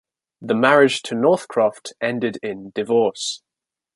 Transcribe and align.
The 0.41 0.55
marriage 0.55 1.03
to 1.03 1.13
Northcroft 1.13 1.93
ended 2.01 2.39
in 2.41 2.71
divorce. 2.73 3.43